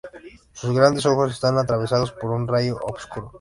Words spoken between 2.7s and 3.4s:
oscuro.